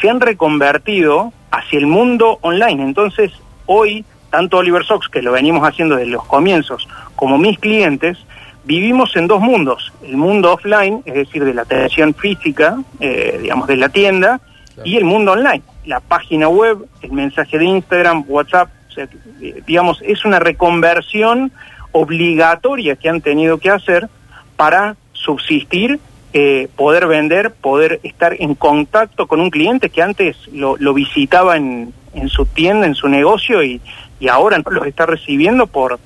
se 0.00 0.10
han 0.10 0.20
reconvertido 0.20 1.32
hacia 1.50 1.78
el 1.78 1.86
mundo 1.86 2.38
online. 2.42 2.82
Entonces, 2.82 3.32
hoy, 3.66 4.04
tanto 4.30 4.58
Oliver 4.58 4.84
Sox, 4.84 5.08
que 5.08 5.22
lo 5.22 5.32
venimos 5.32 5.66
haciendo 5.66 5.96
desde 5.96 6.10
los 6.10 6.24
comienzos, 6.24 6.88
como 7.14 7.38
mis 7.38 7.58
clientes, 7.58 8.18
vivimos 8.66 9.14
en 9.16 9.26
dos 9.28 9.40
mundos. 9.40 9.92
El 10.02 10.16
mundo 10.16 10.52
offline, 10.52 11.02
es 11.06 11.14
decir, 11.14 11.44
de 11.44 11.54
la 11.54 11.62
atención 11.62 12.14
física, 12.14 12.78
eh, 13.00 13.38
digamos, 13.42 13.68
de 13.68 13.76
la 13.76 13.88
tienda, 13.88 14.40
y 14.84 14.96
el 14.96 15.04
mundo 15.04 15.32
online. 15.32 15.62
La 15.86 16.00
página 16.00 16.48
web, 16.48 16.84
el 17.00 17.12
mensaje 17.12 17.58
de 17.58 17.64
Instagram, 17.64 18.24
WhatsApp, 18.26 18.68
o 18.88 18.92
sea, 18.92 19.08
eh, 19.40 19.62
digamos, 19.66 20.02
es 20.02 20.24
una 20.24 20.38
reconversión 20.38 21.52
obligatoria 21.92 22.96
que 22.96 23.08
han 23.08 23.20
tenido 23.20 23.58
que 23.58 23.70
hacer 23.70 24.08
para 24.56 24.96
subsistir, 25.12 25.98
eh, 26.32 26.68
poder 26.76 27.06
vender, 27.06 27.52
poder 27.52 28.00
estar 28.02 28.34
en 28.38 28.54
contacto 28.54 29.26
con 29.26 29.40
un 29.40 29.48
cliente 29.48 29.88
que 29.88 30.02
antes 30.02 30.36
lo, 30.52 30.76
lo 30.76 30.92
visitaba 30.92 31.56
en, 31.56 31.94
en, 32.14 32.28
su 32.28 32.44
tienda, 32.44 32.86
en 32.86 32.94
su 32.94 33.08
negocio 33.08 33.62
y, 33.62 33.80
y 34.20 34.28
ahora 34.28 34.58
no 34.58 34.70
los 34.70 34.86
está 34.86 35.06
recibiendo 35.06 35.66
por 35.66 35.98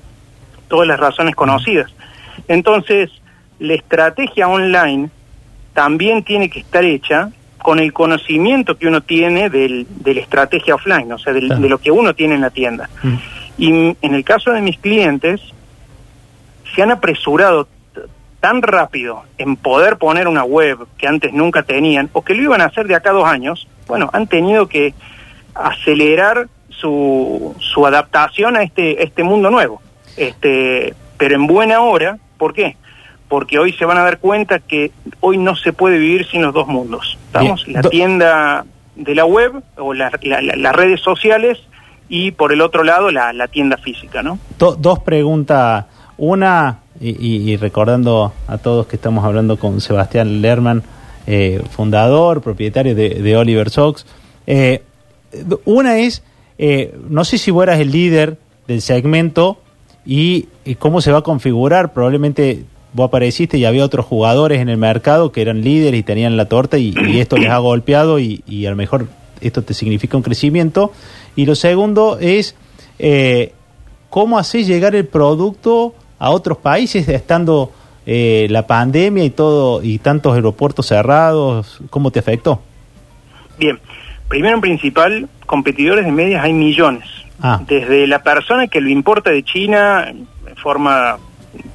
todas 0.68 0.86
las 0.86 0.98
razones 0.98 1.34
conocidas. 1.34 1.90
Entonces, 2.48 3.10
la 3.58 3.74
estrategia 3.74 4.48
online 4.48 5.10
también 5.74 6.24
tiene 6.24 6.50
que 6.50 6.60
estar 6.60 6.84
hecha 6.84 7.30
con 7.58 7.78
el 7.78 7.92
conocimiento 7.92 8.78
que 8.78 8.88
uno 8.88 9.02
tiene 9.02 9.50
del, 9.50 9.86
de 9.88 10.14
la 10.14 10.20
estrategia 10.20 10.74
offline, 10.74 11.12
o 11.12 11.18
sea, 11.18 11.32
del, 11.32 11.48
de 11.48 11.68
lo 11.68 11.78
que 11.78 11.90
uno 11.90 12.14
tiene 12.14 12.34
en 12.34 12.40
la 12.40 12.50
tienda. 12.50 12.88
Mm. 13.02 13.14
Y 13.58 13.96
en 14.00 14.14
el 14.14 14.24
caso 14.24 14.50
de 14.52 14.62
mis 14.62 14.78
clientes, 14.78 15.40
se 16.74 16.82
han 16.82 16.90
apresurado 16.90 17.68
tan 18.40 18.62
rápido 18.62 19.24
en 19.36 19.56
poder 19.56 19.98
poner 19.98 20.26
una 20.26 20.44
web 20.44 20.86
que 20.96 21.06
antes 21.06 21.32
nunca 21.32 21.62
tenían, 21.62 22.08
o 22.14 22.22
que 22.22 22.34
lo 22.34 22.42
iban 22.42 22.62
a 22.62 22.66
hacer 22.66 22.86
de 22.86 22.94
acá 22.94 23.10
a 23.10 23.14
dos 23.14 23.26
años, 23.26 23.68
bueno, 23.86 24.08
han 24.12 24.26
tenido 24.26 24.66
que 24.66 24.94
acelerar 25.54 26.48
su, 26.80 27.54
su 27.58 27.86
adaptación 27.86 28.56
a 28.56 28.62
este, 28.62 29.02
este 29.02 29.22
mundo 29.22 29.50
nuevo. 29.50 29.80
Este, 30.16 30.94
pero 31.16 31.34
en 31.34 31.46
buena 31.46 31.80
hora, 31.80 32.18
¿por 32.38 32.54
qué? 32.54 32.76
Porque 33.28 33.58
hoy 33.58 33.72
se 33.72 33.84
van 33.84 33.98
a 33.98 34.02
dar 34.02 34.18
cuenta 34.18 34.58
que 34.58 34.90
hoy 35.20 35.38
no 35.38 35.54
se 35.54 35.72
puede 35.72 35.98
vivir 35.98 36.26
sin 36.26 36.42
los 36.42 36.52
dos 36.52 36.66
mundos. 36.66 37.18
¿Estamos? 37.26 37.66
La 37.68 37.82
tienda 37.82 38.64
de 38.96 39.14
la 39.14 39.24
web 39.24 39.62
o 39.76 39.94
la, 39.94 40.10
la, 40.22 40.40
las 40.42 40.74
redes 40.74 41.00
sociales 41.00 41.58
y 42.08 42.32
por 42.32 42.52
el 42.52 42.60
otro 42.60 42.82
lado 42.82 43.10
la, 43.10 43.32
la 43.32 43.48
tienda 43.48 43.76
física, 43.76 44.22
¿no? 44.22 44.38
Do, 44.58 44.74
dos 44.74 44.98
preguntas. 44.98 45.86
Una, 46.18 46.80
y, 47.00 47.52
y, 47.52 47.56
recordando 47.56 48.34
a 48.46 48.58
todos 48.58 48.86
que 48.86 48.96
estamos 48.96 49.24
hablando 49.24 49.58
con 49.58 49.80
Sebastián 49.80 50.42
Lerman, 50.42 50.82
eh, 51.26 51.62
fundador, 51.70 52.42
propietario 52.42 52.94
de, 52.94 53.10
de 53.10 53.36
Oliver 53.36 53.70
Sox. 53.70 54.04
Eh, 54.46 54.82
una 55.64 55.98
es, 55.98 56.22
eh, 56.62 56.94
no 57.08 57.24
sé 57.24 57.38
si 57.38 57.50
vos 57.50 57.62
eras 57.62 57.80
el 57.80 57.90
líder 57.90 58.36
del 58.68 58.82
segmento 58.82 59.56
y, 60.04 60.48
y, 60.66 60.74
cómo 60.74 61.00
se 61.00 61.10
va 61.10 61.20
a 61.20 61.22
configurar. 61.22 61.94
Probablemente 61.94 62.64
vos 62.92 63.08
apareciste 63.08 63.56
y 63.56 63.64
había 63.64 63.82
otros 63.82 64.04
jugadores 64.04 64.60
en 64.60 64.68
el 64.68 64.76
mercado 64.76 65.32
que 65.32 65.40
eran 65.40 65.62
líderes 65.62 66.00
y 66.00 66.02
tenían 66.02 66.36
la 66.36 66.50
torta 66.50 66.76
y, 66.76 66.92
y 67.08 67.18
esto 67.18 67.38
les 67.38 67.48
ha 67.48 67.56
golpeado 67.60 68.18
y, 68.18 68.44
y, 68.46 68.66
a 68.66 68.70
lo 68.70 68.76
mejor 68.76 69.06
esto 69.40 69.62
te 69.62 69.72
significa 69.72 70.18
un 70.18 70.22
crecimiento. 70.22 70.92
Y 71.34 71.46
lo 71.46 71.54
segundo 71.54 72.18
es, 72.20 72.54
eh, 72.98 73.54
¿cómo 74.10 74.38
haces 74.38 74.66
llegar 74.66 74.94
el 74.94 75.06
producto 75.06 75.94
a 76.18 76.28
otros 76.28 76.58
países 76.58 77.08
estando 77.08 77.72
eh, 78.04 78.48
la 78.50 78.66
pandemia 78.66 79.24
y 79.24 79.30
todo 79.30 79.82
y 79.82 79.96
tantos 79.96 80.34
aeropuertos 80.34 80.88
cerrados? 80.88 81.80
¿Cómo 81.88 82.10
te 82.10 82.18
afectó? 82.18 82.60
Bien, 83.58 83.78
primero 84.30 84.54
en 84.54 84.60
principal, 84.60 85.28
competidores 85.44 86.04
de 86.04 86.12
medias 86.12 86.44
hay 86.44 86.52
millones. 86.52 87.04
Ah. 87.42 87.60
Desde 87.66 88.06
la 88.06 88.22
persona 88.22 88.68
que 88.68 88.80
lo 88.80 88.88
importa 88.88 89.30
de 89.30 89.42
China 89.42 90.06
en 90.08 90.56
forma 90.56 91.18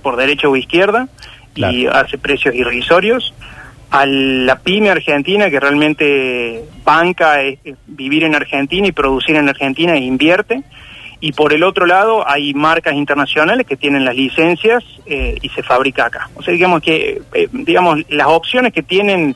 por 0.02 0.16
derecha 0.16 0.48
o 0.48 0.56
izquierda 0.56 1.10
claro. 1.54 1.74
y 1.74 1.86
hace 1.86 2.18
precios 2.18 2.56
irrisorios, 2.56 3.34
a 3.92 4.06
la 4.06 4.60
pyme 4.60 4.90
argentina 4.90 5.50
que 5.50 5.60
realmente 5.60 6.64
banca 6.86 7.44
eh, 7.44 7.60
vivir 7.88 8.24
en 8.24 8.36
Argentina 8.36 8.88
y 8.88 8.94
producir 8.94 9.36
en 9.36 9.50
Argentina 9.50 9.94
e 9.94 10.00
invierte, 10.00 10.64
y 11.20 11.34
por 11.34 11.52
el 11.52 11.64
otro 11.64 11.86
lado 11.86 12.28
hay 12.28 12.54
marcas 12.54 12.94
internacionales 12.94 13.68
que 13.68 13.76
tienen 13.76 14.06
las 14.06 14.16
licencias 14.16 14.82
eh, 15.06 15.38
y 15.42 15.50
se 15.50 15.62
fabrica 15.62 16.06
acá. 16.06 16.30
O 16.36 16.42
sea, 16.42 16.54
digamos 16.54 16.82
que, 16.82 17.22
eh, 17.34 17.50
digamos, 17.52 18.00
las 18.10 18.28
opciones 18.28 18.72
que 18.72 18.82
tienen 18.82 19.36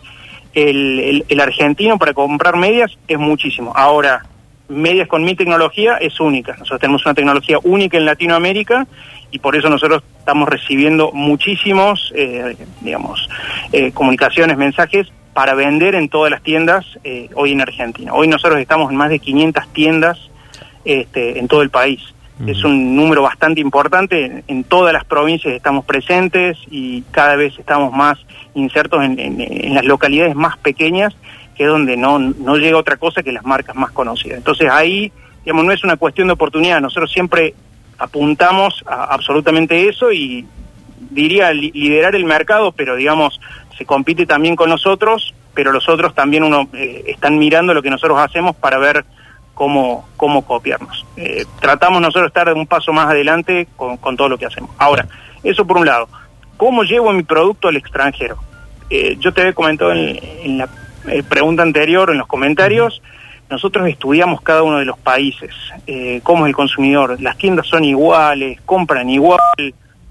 el, 0.53 0.99
el, 0.99 1.25
el, 1.27 1.39
argentino 1.39 1.97
para 1.97 2.13
comprar 2.13 2.57
medias 2.57 2.97
es 3.07 3.17
muchísimo. 3.17 3.71
Ahora, 3.75 4.25
medias 4.69 5.07
con 5.07 5.23
mi 5.23 5.35
tecnología 5.35 5.97
es 5.97 6.19
única. 6.19 6.53
Nosotros 6.53 6.79
tenemos 6.79 7.05
una 7.05 7.15
tecnología 7.15 7.57
única 7.63 7.97
en 7.97 8.05
Latinoamérica 8.05 8.87
y 9.31 9.39
por 9.39 9.55
eso 9.55 9.69
nosotros 9.69 10.03
estamos 10.17 10.47
recibiendo 10.47 11.11
muchísimos, 11.11 12.11
eh, 12.15 12.55
digamos, 12.81 13.27
eh, 13.71 13.91
comunicaciones, 13.91 14.57
mensajes 14.57 15.11
para 15.33 15.53
vender 15.53 15.95
en 15.95 16.09
todas 16.09 16.31
las 16.31 16.41
tiendas 16.41 16.85
eh, 17.03 17.29
hoy 17.35 17.51
en 17.51 17.61
Argentina. 17.61 18.13
Hoy 18.13 18.27
nosotros 18.27 18.59
estamos 18.59 18.91
en 18.91 18.97
más 18.97 19.09
de 19.09 19.19
500 19.19 19.67
tiendas 19.73 20.29
este, 20.85 21.39
en 21.39 21.47
todo 21.47 21.61
el 21.61 21.69
país. 21.69 22.01
Es 22.47 22.63
un 22.63 22.95
número 22.95 23.21
bastante 23.21 23.59
importante, 23.59 24.43
en, 24.47 24.63
todas 24.63 24.93
las 24.93 25.03
provincias 25.03 25.53
estamos 25.53 25.83
presentes 25.83 26.57
y 26.71 27.01
cada 27.11 27.35
vez 27.35 27.57
estamos 27.59 27.91
más 27.91 28.17
insertos 28.53 29.03
en, 29.03 29.19
en, 29.19 29.41
en 29.41 29.73
las 29.73 29.83
localidades 29.83 30.35
más 30.35 30.57
pequeñas, 30.57 31.13
que 31.55 31.63
es 31.65 31.69
donde 31.69 31.97
no, 31.97 32.17
no 32.17 32.55
llega 32.55 32.77
otra 32.77 32.95
cosa 32.95 33.23
que 33.23 33.33
las 33.33 33.43
marcas 33.43 33.75
más 33.75 33.91
conocidas. 33.91 34.37
Entonces 34.37 34.69
ahí, 34.71 35.11
digamos, 35.43 35.65
no 35.65 35.73
es 35.73 35.83
una 35.83 35.97
cuestión 35.97 36.27
de 36.27 36.33
oportunidad, 36.33 36.79
nosotros 36.79 37.11
siempre 37.11 37.53
apuntamos 37.97 38.83
a 38.87 39.13
absolutamente 39.13 39.89
eso 39.89 40.11
y 40.13 40.45
diría 41.11 41.51
li 41.51 41.71
liderar 41.71 42.15
el 42.15 42.23
mercado, 42.23 42.71
pero 42.71 42.95
digamos, 42.95 43.39
se 43.77 43.85
compite 43.85 44.25
también 44.25 44.55
con 44.55 44.69
nosotros, 44.69 45.33
pero 45.53 45.71
los 45.71 45.89
otros 45.89 46.15
también 46.15 46.43
uno 46.43 46.69
eh, 46.73 47.03
están 47.07 47.37
mirando 47.37 47.73
lo 47.73 47.81
que 47.81 47.89
nosotros 47.89 48.19
hacemos 48.19 48.55
para 48.55 48.77
ver 48.77 49.03
cómo, 49.59 50.07
cómo 50.15 50.41
copiarnos. 50.43 51.05
Eh, 51.17 51.45
tratamos 51.59 51.99
nosotros 51.99 52.23
de 52.23 52.27
estar 52.27 52.53
un 52.53 52.65
paso 52.65 52.93
más 52.93 53.07
adelante 53.07 53.67
con, 53.75 53.97
con, 53.97 54.15
todo 54.15 54.29
lo 54.29 54.37
que 54.37 54.45
hacemos. 54.45 54.71
Ahora, 54.77 55.05
eso 55.43 55.67
por 55.67 55.77
un 55.77 55.85
lado. 55.85 56.07
¿Cómo 56.55 56.83
llevo 56.83 57.11
mi 57.11 57.23
producto 57.23 57.67
al 57.67 57.75
extranjero? 57.75 58.37
Eh, 58.89 59.17
yo 59.19 59.33
te 59.33 59.41
había 59.41 59.51
comentado 59.51 59.91
en, 59.91 60.17
en 60.43 60.59
la 60.59 60.69
eh, 61.09 61.23
pregunta 61.23 61.61
anterior, 61.61 62.09
en 62.09 62.19
los 62.19 62.27
comentarios, 62.27 63.01
nosotros 63.49 63.89
estudiamos 63.89 64.39
cada 64.39 64.63
uno 64.63 64.77
de 64.77 64.85
los 64.85 64.97
países, 64.97 65.51
cómo 66.23 66.45
es 66.45 66.49
el 66.51 66.55
consumidor, 66.55 67.19
las 67.19 67.35
tiendas 67.35 67.65
son 67.65 67.83
iguales, 67.83 68.61
compran 68.63 69.09
igual, 69.09 69.39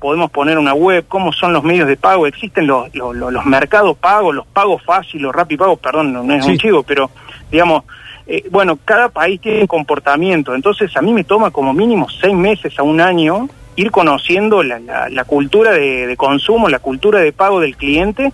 podemos 0.00 0.30
poner 0.30 0.58
una 0.58 0.74
web, 0.74 1.04
cómo 1.06 1.32
son 1.32 1.52
los 1.52 1.62
medios 1.62 1.86
de 1.86 1.96
pago, 1.96 2.26
existen 2.26 2.66
los, 2.66 2.92
los, 2.94 3.14
los 3.14 3.46
mercados 3.46 3.96
pagos, 3.96 4.34
los 4.34 4.46
pagos 4.46 4.82
fáciles, 4.82 5.22
los 5.22 5.32
pagos, 5.32 5.78
perdón, 5.78 6.12
no, 6.12 6.24
no 6.24 6.34
es 6.34 6.44
sí. 6.44 6.50
un 6.50 6.58
chivo, 6.58 6.82
pero 6.82 7.12
digamos, 7.48 7.84
eh, 8.30 8.44
bueno, 8.50 8.78
cada 8.85 9.08
país 9.08 9.40
tiene 9.40 9.62
un 9.62 9.66
comportamiento, 9.66 10.54
entonces 10.54 10.94
a 10.97 11.00
mí 11.00 11.14
me 11.14 11.25
toma 11.25 11.50
como 11.50 11.73
mínimo 11.73 12.06
seis 12.11 12.35
meses 12.35 12.78
a 12.78 12.82
un 12.82 13.00
año 13.00 13.49
ir 13.75 13.90
conociendo 13.90 14.62
la, 14.62 14.78
la, 14.80 15.08
la 15.08 15.25
cultura 15.25 15.73
de, 15.73 16.14
consumo, 16.18 16.68
la 16.68 16.78
cultura 16.78 17.20
de 17.20 17.32
pago 17.32 17.58
del 17.61 17.76
cliente 17.76 18.32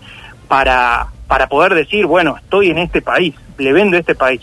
para, 0.48 1.06
para 1.28 1.48
poder 1.48 1.74
decir, 1.74 2.06
bueno, 2.06 2.36
estoy 2.36 2.70
en 2.70 2.78
este 2.78 3.02
país, 3.02 3.36
le 3.56 3.72
vendo 3.72 3.96
este 3.96 4.16
país. 4.16 4.40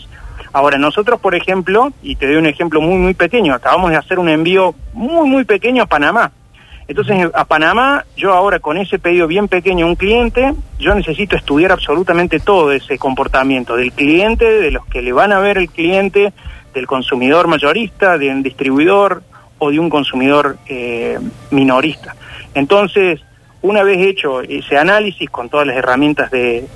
Ahora, 0.54 0.78
nosotros, 0.78 1.20
por 1.20 1.34
ejemplo, 1.34 1.92
y 2.02 2.16
te 2.16 2.26
doy 2.26 2.36
un 2.36 2.46
ejemplo 2.46 2.80
muy, 2.80 2.96
muy 2.96 3.14
pequeño, 3.14 3.52
acabamos 3.52 3.90
de 3.90 3.96
hacer 3.96 4.18
un 4.18 4.30
envío 4.30 4.74
muy, 4.94 5.28
muy 5.28 5.44
pequeño 5.44 5.82
a 5.82 5.86
Panamá. 5.86 6.32
Entonces, 6.88 7.30
a 7.34 7.44
Panamá, 7.44 8.04
yo 8.16 8.32
ahora 8.32 8.58
con 8.58 8.76
ese 8.76 8.98
pedido 8.98 9.26
bien 9.26 9.48
pequeño 9.48 9.86
un 9.86 9.96
cliente, 9.96 10.52
yo 10.78 10.94
necesito 10.94 11.36
estudiar 11.36 11.72
absolutamente 11.72 12.40
todo 12.40 12.72
ese 12.72 12.98
comportamiento 12.98 13.76
del 13.76 13.92
cliente, 13.92 14.44
de 14.44 14.70
los 14.70 14.84
que 14.86 15.00
le 15.02 15.12
van 15.12 15.32
a 15.32 15.38
ver 15.38 15.58
el 15.58 15.68
cliente, 15.68 16.32
del 16.74 16.86
consumidor 16.86 17.46
mayorista, 17.48 18.18
del 18.18 18.42
distribuidor 18.42 19.22
o 19.58 19.70
de 19.70 19.78
un 19.78 19.90
consumidor 19.90 20.56
eh, 20.66 21.18
minorista. 21.50 22.16
Entonces, 22.54 23.20
una 23.62 23.82
vez 23.84 23.98
hecho 23.98 24.40
ese 24.40 24.76
análisis 24.76 25.30
con 25.30 25.48
todas 25.48 25.66
las 25.66 25.76
herramientas 25.76 26.30
de, 26.30 26.66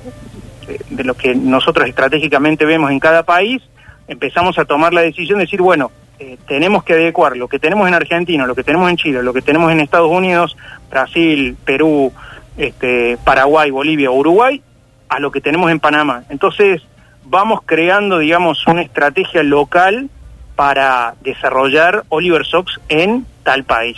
de, 0.67 0.79
de, 0.89 1.03
lo 1.03 1.15
que 1.15 1.35
nosotros 1.35 1.87
estratégicamente 1.87 2.63
vemos 2.65 2.91
en 2.91 2.99
cada 2.99 3.23
país, 3.23 3.61
empezamos 4.07 4.57
a 4.57 4.65
tomar 4.65 4.93
la 4.93 5.01
decisión 5.01 5.39
de 5.39 5.45
decir, 5.45 5.61
bueno, 5.61 5.91
eh, 6.19 6.37
tenemos 6.47 6.83
que 6.83 6.93
adecuar 6.93 7.37
lo 7.37 7.47
que 7.47 7.59
tenemos 7.59 7.87
en 7.87 7.93
Argentina, 7.93 8.45
lo 8.47 8.55
que 8.55 8.63
tenemos 8.63 8.89
en 8.89 8.97
Chile, 8.97 9.21
lo 9.23 9.33
que 9.33 9.41
tenemos 9.41 9.71
en 9.71 9.79
Estados 9.79 10.11
Unidos, 10.11 10.57
Brasil, 10.89 11.55
Perú, 11.63 12.11
este, 12.57 13.17
Paraguay, 13.23 13.69
Bolivia, 13.69 14.09
Uruguay, 14.09 14.61
a 15.09 15.19
lo 15.19 15.31
que 15.31 15.41
tenemos 15.41 15.69
en 15.71 15.79
Panamá. 15.79 16.23
Entonces, 16.29 16.81
vamos 17.23 17.61
creando, 17.65 18.19
digamos, 18.19 18.65
una 18.67 18.81
estrategia 18.81 19.43
local 19.43 20.09
para 20.55 21.15
desarrollar 21.21 22.03
Oliver 22.09 22.45
Sox 22.45 22.79
en 22.89 23.25
tal 23.43 23.63
país. 23.63 23.97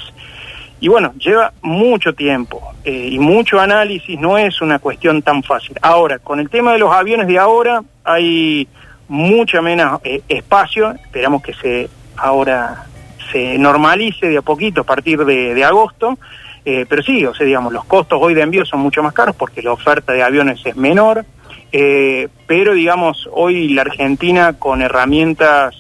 Y 0.82 0.88
bueno, 0.88 1.14
lleva 1.18 1.54
mucho 1.62 2.14
tiempo 2.14 2.62
eh, 2.84 3.10
y 3.12 3.20
mucho 3.20 3.60
análisis, 3.60 4.20
no 4.20 4.38
es 4.38 4.62
una 4.62 4.80
cuestión 4.80 5.22
tan 5.22 5.44
fácil. 5.44 5.78
Ahora, 5.82 6.20
con 6.20 6.40
el 6.40 6.50
tema 6.50 6.74
de 6.74 6.80
los 6.80 6.94
aviones 6.94 7.28
de 7.28 7.38
ahora, 7.38 7.82
hay 8.04 8.68
mucho 9.08 9.62
menos 9.62 10.00
eh, 10.04 10.22
espacio, 10.30 10.92
esperamos 10.92 11.42
que 11.42 11.54
se 11.54 11.90
ahora 12.22 12.86
se 13.32 13.58
normalice 13.58 14.28
de 14.28 14.38
a 14.38 14.42
poquito 14.42 14.82
a 14.82 14.84
partir 14.84 15.24
de, 15.26 15.64
agosto, 15.64 16.18
eh, 16.66 16.86
pero 16.88 17.02
sí, 17.04 17.26
o 17.26 17.34
sea, 17.34 17.46
digamos, 17.46 17.72
los 17.74 17.86
costos 17.86 18.20
hoy 18.22 18.34
de 18.34 18.42
envío 18.42 18.66
son 18.66 18.80
mucho 18.80 19.04
más 19.04 19.14
caros 19.14 19.36
porque 19.36 19.62
la 19.62 19.72
oferta 19.72 20.14
de 20.14 20.24
aviones 20.24 20.62
es 20.66 20.76
menor, 20.76 21.26
eh, 21.72 22.28
pero 22.48 22.74
digamos, 22.74 23.30
hoy 23.32 23.70
la 23.70 23.84
Argentina 23.84 24.54
con 24.54 24.82
herramientas 24.82 25.76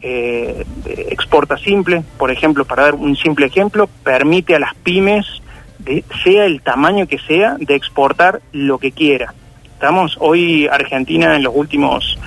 eh, 0.00 0.64
exporta 1.10 1.56
simple, 1.58 2.02
por 2.18 2.30
ejemplo, 2.30 2.64
para 2.64 2.84
dar 2.84 2.94
un 2.94 3.16
simple 3.16 3.46
ejemplo, 3.46 3.88
permite 4.02 4.54
a 4.54 4.58
las 4.58 4.74
pymes, 4.74 5.26
sea 6.22 6.44
el 6.44 6.62
tamaño 6.62 7.06
que 7.06 7.18
sea, 7.18 7.56
de 7.58 7.74
exportar 7.74 8.40
lo 8.52 8.78
que 8.78 8.92
quiera. 8.92 9.34
Estamos 9.74 10.16
hoy 10.20 10.66
Argentina 10.66 11.36
en 11.36 11.44
los 11.44 11.54
últimos 11.54 12.18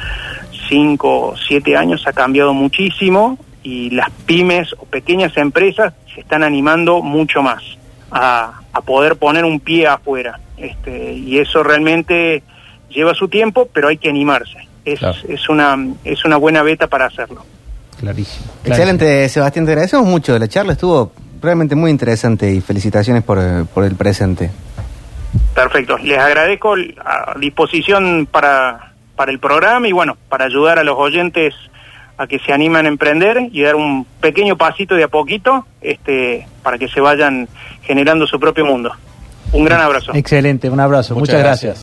5, 0.72 1.36
7 1.50 1.75
años 1.75 2.08
ha 2.08 2.13
cambiado 2.13 2.54
muchísimo 2.54 3.38
y 3.62 3.90
las 3.90 4.10
pymes 4.25 4.72
o 4.80 4.86
pequeñas 4.86 5.36
empresas 5.36 5.94
se 6.16 6.22
están 6.22 6.44
animando 6.44 7.01
mucho 7.01 7.42
más 7.42 7.62
a, 8.10 8.62
a 8.72 8.82
poder 8.82 9.18
poner 9.18 9.44
un 9.44 9.60
pie 9.60 9.86
afuera. 9.88 10.40
Este, 10.56 11.12
y 11.13 11.40
eso 11.40 11.62
realmente 11.62 12.42
lleva 12.90 13.13
su 13.13 13.28
tiempo, 13.28 13.68
pero 13.74 13.90
hay 13.90 13.98
que 13.98 14.10
animarse. 14.10 14.60
Es, 14.86 15.00
Claro. 15.00 15.18
es, 15.28 15.50
una, 15.50 15.78
es 16.06 16.24
una 16.24 16.38
buena 16.38 16.63
beta 16.63 16.88
para 16.88 17.06
hacerlo. 17.08 17.44
Clarísimo. 18.00 18.46
Excelente, 18.63 19.28
Sebastián, 19.28 19.66
te 19.66 19.72
agradecemos 19.74 20.08
mucho. 20.08 20.40
La 20.40 20.48
charla 20.48 20.74
estuvo 20.74 21.12
realmente 21.42 21.75
muy 21.75 21.92
interesante 21.92 22.50
y 22.50 22.62
felicitaciones 22.62 23.24
por, 23.24 23.66
por 23.68 23.84
el 23.84 23.96
presente. 23.96 24.50
Perfecto. 25.54 25.98
Les 25.98 26.18
agradezco 26.18 26.75
a 27.04 27.38
disposición 27.40 28.28
para, 28.32 28.90
para 29.15 29.32
el 29.32 29.39
programa 29.39 29.88
y 29.88 29.91
bueno, 29.91 30.18
para 30.30 30.46
ayudar 30.46 30.80
a 30.80 30.84
los 30.84 30.98
oyentes 30.98 31.53
a 32.18 32.27
que 32.27 32.39
se 32.39 32.53
animen 32.53 32.86
a 32.86 32.89
emprender 32.89 33.50
y 33.51 33.63
dar 33.63 33.75
un 33.75 34.06
pequeño 34.20 34.56
pasito 34.56 34.96
de 34.96 35.03
a 35.03 35.08
poquito 35.08 35.65
este, 35.82 36.48
para 36.62 36.77
que 36.77 36.88
se 36.88 37.00
vayan 37.00 37.48
generando 37.82 38.27
su 38.27 38.39
propio 38.39 38.65
mundo. 38.65 38.91
Un 39.53 39.65
gran 39.65 39.82
abrazo. 39.82 40.13
Excelente, 40.13 40.70
un 40.70 40.80
abrazo. 40.80 41.15
Muchas 41.15 41.36
Muchas, 41.36 41.44
gracias. 41.44 41.80